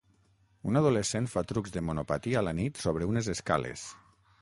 Un 0.69 0.79
adolescent 0.81 1.27
fa 1.35 1.45
trucs 1.53 1.75
de 1.77 1.85
monopatí 1.91 2.35
a 2.41 2.45
la 2.49 2.57
nit 2.63 2.85
sobre 2.89 3.15
unes 3.15 3.33
escales 3.39 3.89